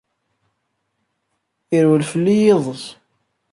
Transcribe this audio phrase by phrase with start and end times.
[1.77, 2.85] Irwel fell-i yiḍes.